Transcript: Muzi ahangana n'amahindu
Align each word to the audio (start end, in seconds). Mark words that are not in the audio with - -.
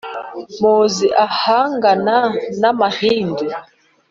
Muzi 0.59 1.07
ahangana 1.25 2.17
n'amahindu 2.61 3.45